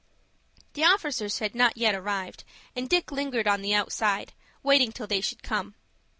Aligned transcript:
The 0.73 0.83
officers 0.83 1.37
had 1.37 1.53
not 1.53 1.77
yet 1.77 1.93
arrived, 1.93 2.43
and 2.75 2.89
Dick 2.89 3.11
lingered 3.11 3.47
on 3.47 3.61
the 3.61 3.75
outside, 3.75 4.33
waiting 4.63 4.91
till 4.91 5.05
they 5.05 5.21
should 5.21 5.43
come. 5.43 5.75